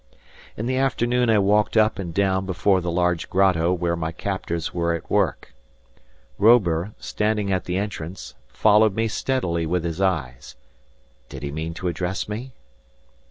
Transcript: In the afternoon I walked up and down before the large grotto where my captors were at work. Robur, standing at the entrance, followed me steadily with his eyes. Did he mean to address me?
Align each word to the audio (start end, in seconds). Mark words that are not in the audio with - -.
In 0.57 0.65
the 0.65 0.77
afternoon 0.77 1.29
I 1.29 1.37
walked 1.37 1.77
up 1.77 1.99
and 1.99 2.11
down 2.11 2.47
before 2.47 2.81
the 2.81 2.89
large 2.89 3.29
grotto 3.29 3.71
where 3.71 3.95
my 3.95 4.11
captors 4.11 4.73
were 4.73 4.95
at 4.95 5.11
work. 5.11 5.53
Robur, 6.39 6.95
standing 6.97 7.51
at 7.51 7.65
the 7.65 7.77
entrance, 7.77 8.33
followed 8.47 8.95
me 8.95 9.07
steadily 9.07 9.67
with 9.67 9.83
his 9.83 10.01
eyes. 10.01 10.55
Did 11.29 11.43
he 11.43 11.51
mean 11.51 11.75
to 11.75 11.87
address 11.87 12.27
me? 12.27 12.53